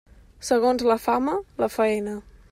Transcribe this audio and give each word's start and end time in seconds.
Segons 0.47 0.83
la 0.91 0.95
fama, 1.03 1.35
la 1.65 1.69
faena. 1.75 2.15